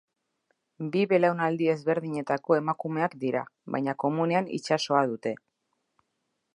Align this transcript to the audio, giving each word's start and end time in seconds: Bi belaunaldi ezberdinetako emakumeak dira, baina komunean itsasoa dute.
Bi 0.95 1.01
belaunaldi 1.11 1.67
ezberdinetako 1.73 2.57
emakumeak 2.61 3.15
dira, 3.25 3.45
baina 3.77 3.97
komunean 4.05 4.53
itsasoa 4.61 5.05
dute. 5.15 5.37